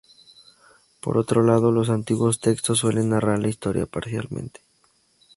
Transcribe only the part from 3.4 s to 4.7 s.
historia parcialmente.